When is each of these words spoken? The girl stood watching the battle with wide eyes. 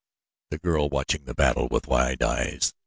The 0.49 0.57
girl 0.57 0.85
stood 0.85 0.93
watching 0.93 1.25
the 1.25 1.35
battle 1.35 1.67
with 1.69 1.85
wide 1.85 2.23
eyes. 2.23 2.73